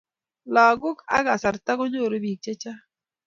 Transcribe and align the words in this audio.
langok 0.53 0.97
ak 1.15 1.23
kasarta 1.27 1.71
chenyoru 1.79 2.17
bik 2.23 2.39
chechang 2.43 2.81